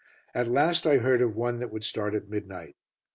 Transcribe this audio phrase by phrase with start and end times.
[0.33, 2.75] At last I heard of one that would start at midnight.